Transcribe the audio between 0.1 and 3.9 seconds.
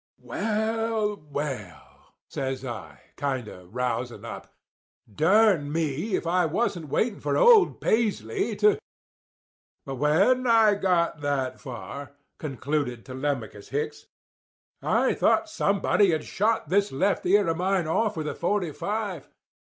"'Well, well!' says I, kind of